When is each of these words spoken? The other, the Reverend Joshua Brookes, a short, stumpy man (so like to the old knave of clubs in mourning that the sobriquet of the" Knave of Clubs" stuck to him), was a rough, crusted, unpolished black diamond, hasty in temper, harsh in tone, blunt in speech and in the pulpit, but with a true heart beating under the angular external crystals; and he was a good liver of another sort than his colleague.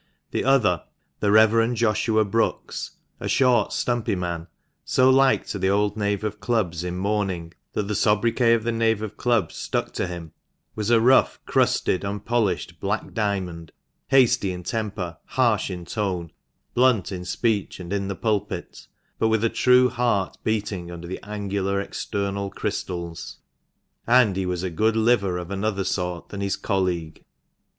The 0.31 0.43
other, 0.43 0.83
the 1.19 1.29
Reverend 1.31 1.77
Joshua 1.77 2.25
Brookes, 2.25 2.97
a 3.19 3.27
short, 3.29 3.71
stumpy 3.71 4.15
man 4.15 4.47
(so 4.83 5.11
like 5.11 5.45
to 5.45 5.59
the 5.59 5.69
old 5.69 5.95
knave 5.95 6.23
of 6.23 6.39
clubs 6.39 6.83
in 6.83 6.97
mourning 6.97 7.53
that 7.73 7.87
the 7.87 7.93
sobriquet 7.93 8.55
of 8.55 8.63
the" 8.63 8.71
Knave 8.71 9.03
of 9.03 9.15
Clubs" 9.15 9.55
stuck 9.57 9.93
to 9.93 10.07
him), 10.07 10.31
was 10.73 10.89
a 10.89 10.99
rough, 10.99 11.39
crusted, 11.45 12.03
unpolished 12.03 12.79
black 12.79 13.13
diamond, 13.13 13.73
hasty 14.07 14.51
in 14.51 14.63
temper, 14.63 15.19
harsh 15.25 15.69
in 15.69 15.85
tone, 15.85 16.31
blunt 16.73 17.11
in 17.11 17.23
speech 17.23 17.79
and 17.79 17.93
in 17.93 18.07
the 18.07 18.15
pulpit, 18.15 18.87
but 19.19 19.27
with 19.27 19.43
a 19.43 19.49
true 19.49 19.87
heart 19.87 20.35
beating 20.43 20.89
under 20.89 21.07
the 21.07 21.21
angular 21.21 21.79
external 21.79 22.49
crystals; 22.49 23.37
and 24.07 24.35
he 24.35 24.47
was 24.47 24.63
a 24.63 24.71
good 24.71 24.95
liver 24.95 25.37
of 25.37 25.51
another 25.51 25.83
sort 25.83 26.29
than 26.29 26.41
his 26.41 26.55
colleague. 26.55 27.23